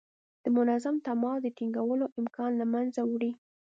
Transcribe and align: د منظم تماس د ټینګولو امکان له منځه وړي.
د 0.43 0.45
منظم 0.55 0.95
تماس 1.05 1.37
د 1.43 1.47
ټینګولو 1.57 2.05
امکان 2.19 2.51
له 2.59 2.65
منځه 2.73 3.01
وړي. 3.11 3.31